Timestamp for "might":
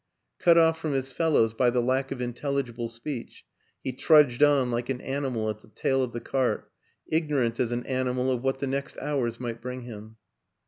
9.39-9.61